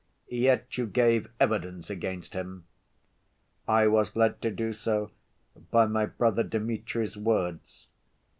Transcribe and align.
"Yet 0.29 0.79
you 0.79 0.87
gave 0.87 1.29
evidence 1.39 1.91
against 1.91 2.33
him?" 2.33 2.65
"I 3.67 3.85
was 3.85 4.15
led 4.15 4.41
to 4.41 4.49
do 4.49 4.73
so 4.73 5.11
by 5.69 5.85
my 5.85 6.07
brother 6.07 6.41
Dmitri's 6.41 7.15
words. 7.15 7.85